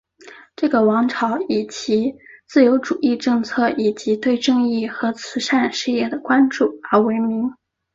[0.55, 2.15] 这个王朝以其
[2.47, 7.53] 自由主义政策以及对正义和慈善事业的关注而闻名。